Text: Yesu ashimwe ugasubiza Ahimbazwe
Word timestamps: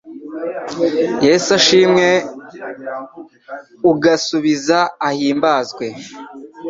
Yesu 1.25 1.49
ashimwe 1.59 2.07
ugasubiza 3.91 4.79
Ahimbazwe 5.07 5.85